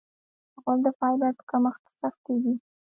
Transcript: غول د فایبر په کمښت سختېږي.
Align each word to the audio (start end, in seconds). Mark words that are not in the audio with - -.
غول 0.61 0.79
د 0.85 0.87
فایبر 0.99 1.31
په 1.37 1.43
کمښت 1.49 1.83
سختېږي. 2.01 2.55